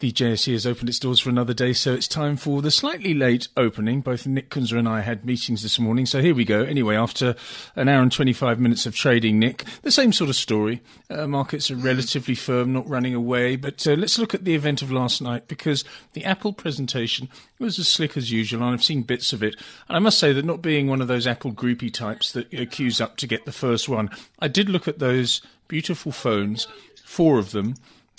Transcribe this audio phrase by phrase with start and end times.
[0.00, 3.14] The JSE has opened its doors for another day, so it's time for the slightly
[3.14, 4.00] late opening.
[4.00, 6.62] Both Nick Kunze and I had meetings this morning, so here we go.
[6.62, 7.34] Anyway, after
[7.74, 10.82] an hour and 25 minutes of trading, Nick, the same sort of story.
[11.10, 14.82] Uh, markets are relatively firm, not running away, but uh, let's look at the event
[14.82, 17.28] of last night because the Apple presentation
[17.58, 19.56] was as slick as usual, and I've seen bits of it.
[19.88, 23.00] And I must say that not being one of those Apple groupie types that queues
[23.00, 26.68] up to get the first one, I did look at those beautiful phones,
[27.04, 27.74] four of them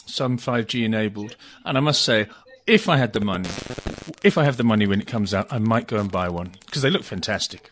[0.09, 1.35] some 5G enabled.
[1.65, 2.27] And I must say,
[2.67, 3.49] if I had the money,
[4.23, 6.55] if I have the money when it comes out, I might go and buy one
[6.65, 7.71] because they look fantastic.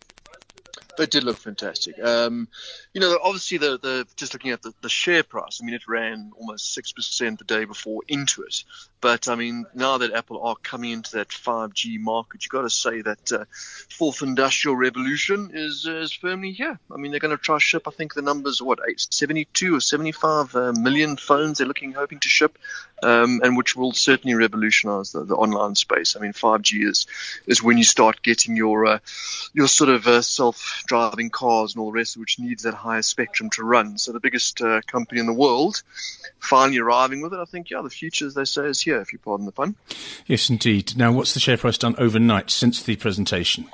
[0.98, 2.00] They did look fantastic.
[2.04, 2.48] Um,
[2.98, 5.60] you know, obviously the, the just looking at the, the share price.
[5.62, 8.64] I mean, it ran almost six percent the day before into it.
[9.00, 12.70] But I mean, now that Apple are coming into that 5G market, you've got to
[12.72, 13.46] say that uh,
[13.90, 16.80] fourth industrial revolution is uh, is firmly here.
[16.92, 17.88] I mean, they're going to try ship.
[17.88, 22.20] I think the numbers are what 72 or 75 uh, million phones they're looking hoping
[22.22, 22.58] to ship,
[23.04, 26.16] um, and which will certainly revolutionize the, the, online space.
[26.16, 27.06] I mean, 5G is
[27.46, 29.00] is when you start getting your uh,
[29.54, 33.64] your sort of uh, self-driving cars and all the rest, which needs that spectrum to
[33.64, 33.98] run.
[33.98, 35.84] So the biggest uh, company in the world
[36.40, 37.40] finally arriving with it.
[37.40, 39.76] I think yeah, the future, as they say, is here, if you pardon the pun.
[40.26, 40.98] Yes, indeed.
[40.98, 43.70] Now, what's the share price done overnight since the presentation?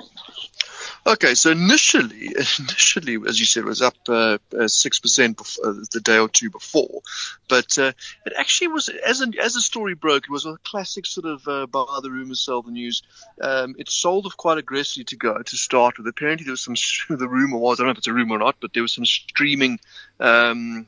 [1.06, 5.40] Okay, so initially, initially, as you said, it was up uh, uh, six uh, percent
[5.62, 7.02] uh, the day or two before,
[7.46, 7.92] but uh,
[8.24, 11.46] it actually was as a, as the story broke, it was a classic sort of
[11.46, 13.02] uh, buy the rumor, sell the news.
[13.38, 16.06] Um, it sold off quite aggressively to go to start with.
[16.06, 16.74] Apparently, there was some
[17.18, 18.92] the rumor was I don't know if it's a rumor or not, but there was
[18.92, 19.80] some streaming
[20.20, 20.86] um,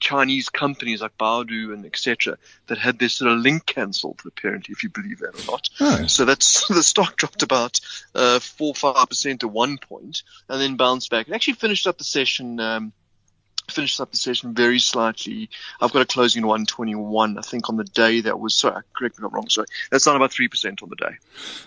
[0.00, 2.36] Chinese companies like Baidu and etc.
[2.66, 4.20] that had their sort of link cancelled.
[4.26, 5.70] Apparently, if you believe that or not.
[5.80, 6.06] Oh.
[6.08, 7.80] So that's the stock dropped about
[8.42, 11.28] four five percent to one point and then bounced back.
[11.28, 12.60] It actually finished up the session.
[12.60, 12.92] Um,
[13.68, 15.48] finished up the session very slightly.
[15.80, 19.18] I've got a closing at 121, I think, on the day that was, sorry, correct
[19.18, 19.66] me if I'm wrong, sorry.
[19.90, 21.16] That's down about 3% on the day.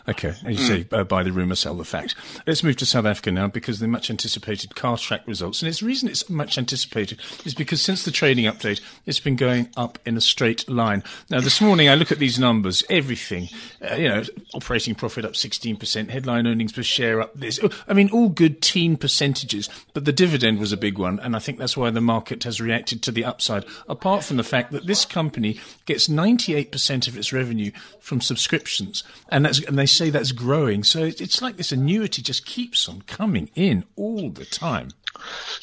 [0.08, 0.30] Okay.
[0.30, 0.68] As you mm.
[0.68, 2.16] say, uh, buy the rumour, sell the fact.
[2.48, 5.62] Let's move to South Africa now because the much anticipated Cartrack results.
[5.62, 9.70] And its reason it's much anticipated is because since the trading update, it's been going
[9.76, 11.04] up in a straight line.
[11.30, 13.50] Now, this morning I look at these numbers, everything,
[13.82, 17.60] uh, you know, operating profit up 16%, headline earnings per share up this.
[17.88, 21.20] I mean, all good teen percentages, but the dividend was a big one.
[21.20, 24.38] And I think that's why why the market has reacted to the upside, apart from
[24.38, 29.04] the fact that this company gets 98% of its revenue from subscriptions.
[29.30, 30.84] And, that's, and they say that's growing.
[30.84, 34.90] So it's like this annuity just keeps on coming in all the time.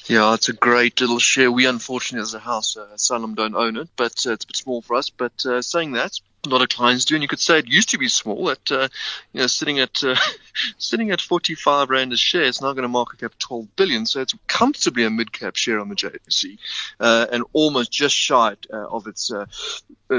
[0.07, 1.51] Yeah, it's a great little share.
[1.51, 4.57] We unfortunately, as a house, uh, Sanlam don't own it, but uh, it's a bit
[4.57, 5.11] small for us.
[5.11, 7.91] But uh, saying that, a lot of clients do, and you could say it used
[7.91, 8.51] to be small.
[8.51, 8.89] At uh,
[9.33, 10.17] you know, sitting at uh,
[10.79, 14.07] sitting at 45 rand a share, it's now going to market cap 12 billion.
[14.07, 16.59] So it's comfortably a mid cap share on the JSE,
[17.01, 19.47] uh, and almost just shy uh, of its uh,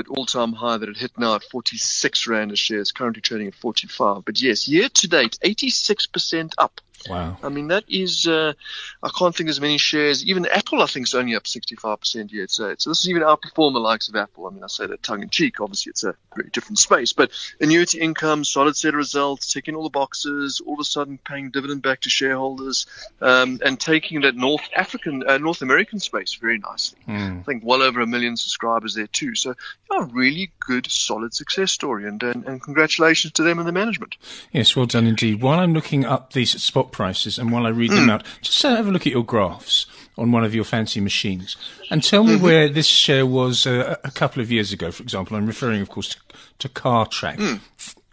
[0.09, 2.79] all time high that it hit now at 46 rand a share.
[2.79, 4.25] It's currently trading at 45.
[4.25, 6.81] But yes, year to date, 86% up.
[7.09, 7.37] Wow.
[7.43, 8.53] I mean, that is, uh,
[9.01, 10.25] I can't think as many shares.
[10.25, 12.51] Even Apple, I think, is only up 65% yet.
[12.51, 14.47] So, so this is even outperforming the likes of Apple.
[14.47, 15.59] I mean, I say that tongue in cheek.
[15.59, 17.13] Obviously, it's a very different space.
[17.13, 21.17] But annuity income, solid set of results, ticking all the boxes, all of a sudden
[21.17, 22.85] paying dividend back to shareholders,
[23.21, 26.99] um, and taking that North African, uh, North American space very nicely.
[27.07, 27.39] Mm.
[27.39, 29.35] I think well over a million subscribers there too.
[29.35, 29.55] So,
[29.91, 32.07] yeah, really good, solid success story.
[32.07, 34.17] And, and, and congratulations to them and the management.
[34.51, 35.41] Yes, well done indeed.
[35.41, 37.95] While I'm looking up these spot prices, and while I read mm.
[37.95, 38.09] them hmm.
[38.09, 39.85] out, just have a look at your graphs
[40.17, 41.55] on one of your fancy machines
[41.91, 42.43] and tell me mm-hmm.
[42.43, 45.37] where this share was uh, a couple of years ago, for example.
[45.37, 46.17] I'm referring, of course, to,
[46.57, 47.61] to Cartrack.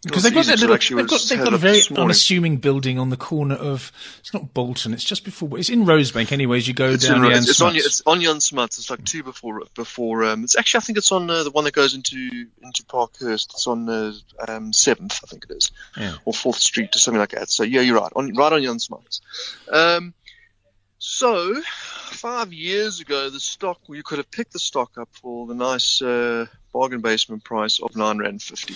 [0.04, 3.16] Because they've got that little, they've got, they've got a very unassuming building on the
[3.16, 7.06] corner of, it's not Bolton, it's just before, it's in Rosebank anyways, you go it's
[7.06, 10.78] down in, Jan it's, on, it's on it's like two before, before, um, it's actually,
[10.78, 14.12] I think it's on uh, the one that goes into, into Parkhurst, it's on uh,
[14.46, 16.16] um, 7th, I think it is, yeah.
[16.24, 17.50] or 4th Street or something like that.
[17.50, 19.20] So yeah, you're right, on, right on Jan Smuts.
[19.72, 20.14] Um,
[20.98, 25.54] so, five years ago, the stock, you could have picked the stock up for the
[25.54, 28.74] nice, uh, bargain basement price of nine rand fifty.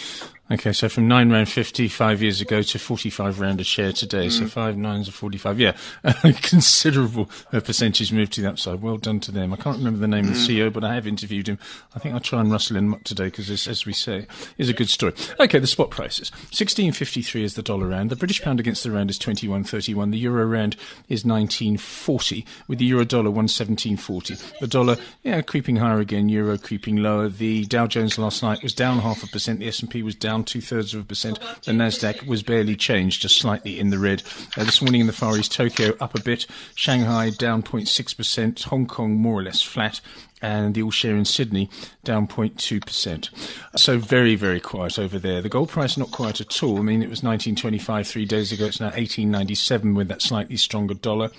[0.51, 3.93] Okay, so from nine rand fifty five years ago to forty five rand a share
[3.93, 4.33] today, mm.
[4.33, 5.59] so five nines are forty five.
[5.61, 8.81] Yeah, a considerable percentage move to the upside.
[8.81, 9.53] Well done to them.
[9.53, 10.29] I can't remember the name mm.
[10.29, 10.69] of the mm.
[10.69, 11.59] CEO, but I have interviewed him.
[11.95, 14.73] I think I'll try and rustle him up today because, as we say, is a
[14.73, 15.13] good story.
[15.41, 18.11] Okay, the spot prices: sixteen fifty three is the dollar rand.
[18.11, 20.13] The British pound against the rand is twenty one thirty one.
[20.13, 20.77] The euro rand
[21.09, 24.37] is nineteen forty, with the euro dollar one seventeen forty.
[24.61, 26.29] The dollar, yeah, creeping higher again.
[26.29, 27.29] Euro creeping lower.
[27.29, 29.61] The Dow Jones last night was down half a percent.
[29.61, 31.39] The S&P was down two thirds of a percent.
[31.65, 34.23] The Nasdaq was barely changed, just slightly in the red.
[34.57, 36.47] Uh, this morning in the Far East, Tokyo up a bit.
[36.75, 38.63] Shanghai down 0.6 percent.
[38.65, 40.01] Hong Kong more or less flat
[40.41, 41.69] and the all share in Sydney
[42.05, 43.79] down 0.2%.
[43.79, 45.43] So very, very quiet over there.
[45.43, 46.79] The gold price not quiet at all.
[46.79, 48.67] I mean, it was 1925 three days ago.
[48.67, 51.31] It's now 1897 with that slightly stronger dollar.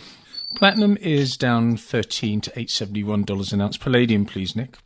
[0.56, 3.78] Platinum is down 13 to $871 an ounce.
[3.78, 4.78] Palladium, please, Nick.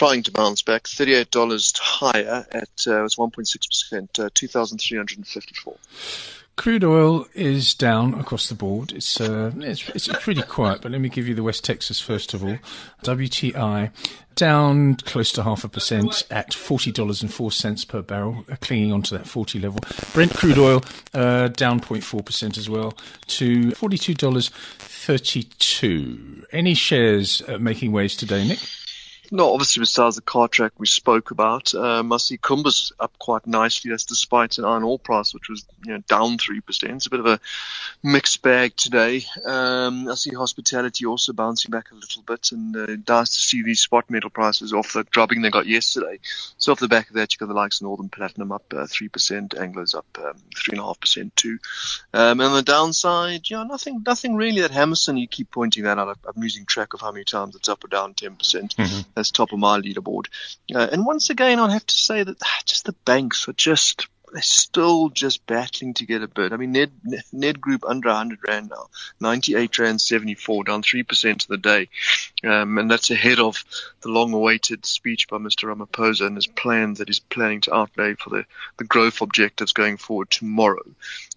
[0.00, 5.76] Trying to bounce back, $38 higher at uh, was 1.6%, uh, 2,354.
[6.56, 8.92] Crude oil is down across the board.
[8.92, 12.32] It's, uh, it's, it's pretty quiet, but let me give you the West Texas first
[12.32, 12.56] of all.
[13.04, 13.90] WTI
[14.36, 18.56] down close to half a percent at forty dollars and four cents per barrel, uh,
[18.62, 19.80] clinging onto that forty level.
[20.14, 20.82] Brent crude oil
[21.12, 24.48] uh, down 0.4 percent as well to forty two dollars
[24.78, 26.46] thirty two.
[26.52, 28.60] Any shares uh, making waves today, Nick?
[29.32, 33.90] No, obviously besides the Cartrack we spoke about, um, I see Kumba's up quite nicely.
[33.90, 36.94] That's despite an iron ore price which was you know down three percent.
[36.94, 37.40] It's a bit of a
[38.02, 39.24] mixed bag today.
[39.46, 43.62] Um, I see hospitality also bouncing back a little bit, and uh, nice to see
[43.62, 46.18] these spot metal prices off the drubbing they got yesterday.
[46.58, 48.88] So off the back of that, you got the likes of Northam Platinum up uh,
[48.88, 51.58] three uh, percent, Anglo's up um, three and a half percent too.
[52.12, 54.62] Um, and on the downside, yeah, nothing, nothing really.
[54.62, 56.18] That Hammerson, you keep pointing that out.
[56.26, 58.74] I'm losing track of how many times it's up or down ten percent.
[58.74, 60.26] Mm-hmm as top of my leaderboard.
[60.74, 64.08] Uh, and once again, I'll have to say that ah, just the banks are just
[64.32, 66.52] they're still just battling to get a bid.
[66.52, 66.92] I mean, Ned,
[67.32, 68.88] Ned Group under 100 Rand now,
[69.20, 71.88] 98 Rand 74, down 3% of the day.
[72.44, 73.64] Um, and that's ahead of
[74.00, 75.74] the long awaited speech by Mr.
[75.74, 78.44] Ramaphosa and his plans that he's planning to outlay for the,
[78.78, 80.82] the growth objectives going forward tomorrow.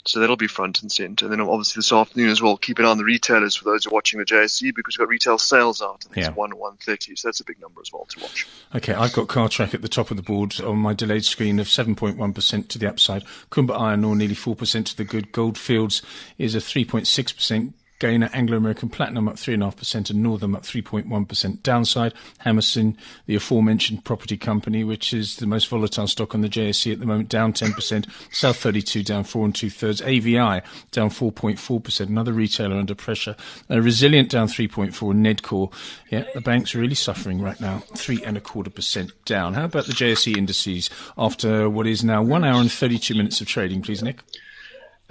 [0.05, 1.25] So that'll be front and center.
[1.25, 3.85] And then obviously this afternoon as well, keep an eye on the retailers for those
[3.85, 6.03] who are watching the JSE because we've got retail sales out.
[6.05, 6.27] I think yeah.
[6.27, 7.15] it's 1 to 130.
[7.15, 8.47] So that's a big number as well to watch.
[8.75, 11.67] Okay, I've got Cartrack at the top of the board on my delayed screen of
[11.67, 13.23] 7.1% to the upside.
[13.51, 15.31] Kumba Iron Ore nearly 4% to the good.
[15.31, 16.01] Goldfields
[16.37, 21.63] is a 3.6% gainer Anglo American Platinum up 3.5% and Northam up 3.1%.
[21.63, 22.13] Downside,
[22.43, 22.97] Hammerson,
[23.27, 27.05] the aforementioned property company, which is the most volatile stock on the JSE at the
[27.05, 28.09] moment, down 10%.
[28.29, 30.01] South 32 down 4 and 2 thirds.
[30.01, 30.61] AVI
[30.91, 32.01] down 4.4%.
[32.01, 33.37] Another retailer under pressure.
[33.71, 34.91] Uh, Resilient down 3.4.
[34.91, 35.71] Nedcor,
[36.09, 37.83] yeah, the bank's are really suffering right now.
[37.95, 39.53] Three and a quarter percent down.
[39.53, 43.47] How about the JSE indices after what is now one hour and 32 minutes of
[43.47, 44.19] trading, please, Nick?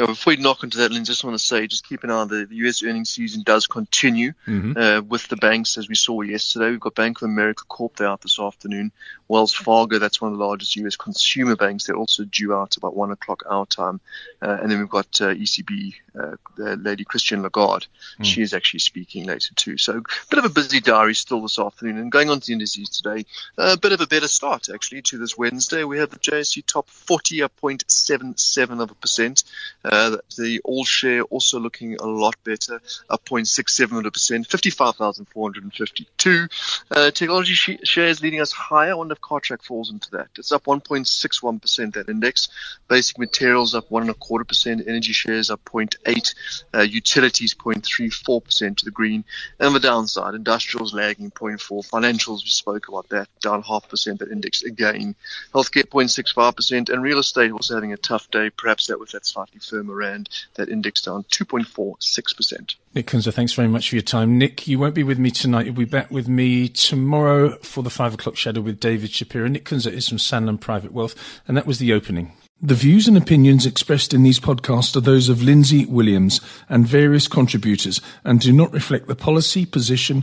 [0.02, 2.14] Yeah, before we knock into that, Lynn, just want to say, just keep an eye
[2.14, 2.82] on the, the U.S.
[2.82, 4.76] earnings season does continue mm-hmm.
[4.76, 6.70] uh, with the banks as we saw yesterday.
[6.70, 8.90] We've got Bank of America Corp there out this afternoon.
[9.28, 10.96] Wells Fargo, that's one of the largest U.S.
[10.96, 11.86] consumer banks.
[11.86, 14.00] They're also due out about one o'clock our time.
[14.42, 17.86] Uh, and then we've got uh, ECB, uh, Lady Christine Lagarde.
[18.18, 18.24] Mm.
[18.24, 19.78] She is actually speaking later too.
[19.78, 21.98] So a bit of a busy diary still this afternoon.
[21.98, 23.24] And going on to the indices today,
[23.56, 25.84] a bit of a better start actually to this Wednesday.
[25.84, 29.44] We have the JSE top 40 up 0.77 of a percent.
[29.92, 32.80] Uh, the all share also looking a lot better,
[33.10, 36.48] up 0.67%, 55,452.
[36.90, 38.92] Uh, technology sh- shares leading us higher.
[38.92, 40.28] I wonder if Cartrack falls into that.
[40.38, 42.48] It's up 1.61%, that index.
[42.88, 44.82] Basic materials up one and a quarter percent.
[44.86, 46.34] Energy shares up 0.8.
[46.72, 49.26] Uh, utilities 0.34% to the green.
[49.60, 54.30] And the downside, industrials lagging 0.4%, Financials, we spoke about that, down half percent, that
[54.30, 55.16] index again.
[55.54, 56.88] Healthcare 0.65%.
[56.88, 60.28] And real estate also having a tough day, perhaps that with that slightly firmer rand,
[60.54, 62.74] that index down 2.46%.
[62.94, 64.36] Nick Kunze, thanks very much for your time.
[64.36, 65.64] Nick, you won't be with me tonight.
[65.64, 69.48] You'll be back with me tomorrow for the five o'clock shadow with David Shapiro.
[69.48, 71.14] Nick Kunze is from Sanlam Private Wealth,
[71.48, 72.32] and that was the opening.
[72.64, 77.26] The views and opinions expressed in these podcasts are those of Lindsay Williams and various
[77.26, 80.22] contributors and do not reflect the policy, position,